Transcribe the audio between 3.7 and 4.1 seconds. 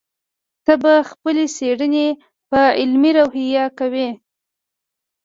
کوې.